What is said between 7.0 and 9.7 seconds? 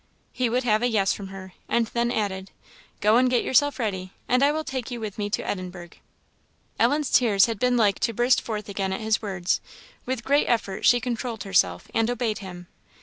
tears had been like to burst forth again at his words;